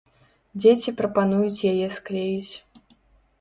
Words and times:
Дзеці 0.61 0.93
прапануюць 1.01 1.65
яе 1.73 1.91
склеіць. 1.99 2.53